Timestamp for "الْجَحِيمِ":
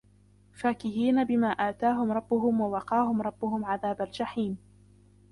4.01-4.57